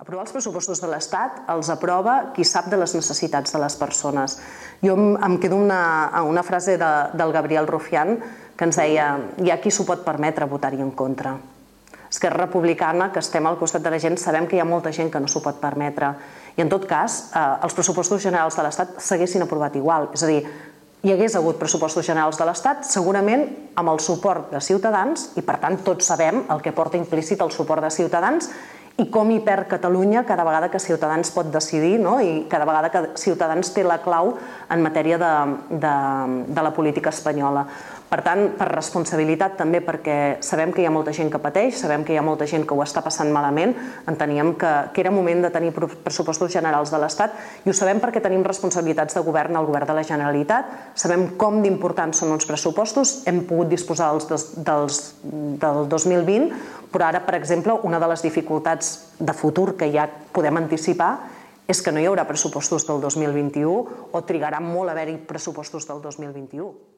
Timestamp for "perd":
29.40-29.64